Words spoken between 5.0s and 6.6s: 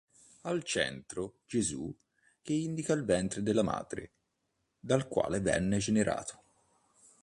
quale venne generato.